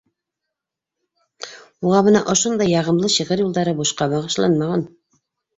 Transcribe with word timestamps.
Уға 1.87 2.01
бына 2.09 2.23
ошондай 2.35 2.71
яғымлы 2.71 3.13
шиғыр 3.17 3.45
юлдары 3.47 3.77
бушҡа 3.83 4.11
бағышланмаған. 4.15 4.89